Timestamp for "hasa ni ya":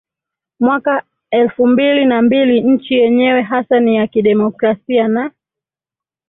3.41-4.07